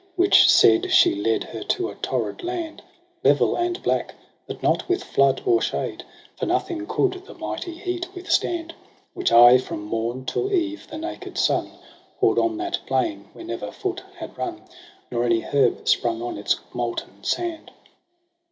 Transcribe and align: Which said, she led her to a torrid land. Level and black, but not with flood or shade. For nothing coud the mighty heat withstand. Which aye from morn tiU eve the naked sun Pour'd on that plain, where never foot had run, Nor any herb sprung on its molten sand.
Which 0.15 0.49
said, 0.51 0.91
she 0.91 1.13
led 1.13 1.43
her 1.43 1.61
to 1.61 1.89
a 1.89 1.93
torrid 1.93 2.43
land. 2.43 2.81
Level 3.23 3.55
and 3.55 3.79
black, 3.83 4.15
but 4.47 4.63
not 4.63 4.89
with 4.89 5.03
flood 5.03 5.43
or 5.45 5.61
shade. 5.61 6.03
For 6.39 6.47
nothing 6.47 6.87
coud 6.87 7.23
the 7.27 7.35
mighty 7.35 7.75
heat 7.77 8.09
withstand. 8.15 8.73
Which 9.13 9.31
aye 9.31 9.59
from 9.59 9.83
morn 9.83 10.25
tiU 10.25 10.49
eve 10.51 10.87
the 10.89 10.97
naked 10.97 11.37
sun 11.37 11.69
Pour'd 12.19 12.39
on 12.39 12.57
that 12.57 12.79
plain, 12.87 13.29
where 13.33 13.45
never 13.45 13.69
foot 13.71 14.01
had 14.17 14.35
run, 14.39 14.63
Nor 15.11 15.23
any 15.23 15.41
herb 15.41 15.87
sprung 15.87 16.19
on 16.23 16.35
its 16.35 16.59
molten 16.73 17.23
sand. 17.23 17.69